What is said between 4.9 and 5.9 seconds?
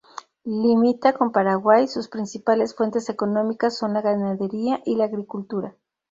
la agricultura.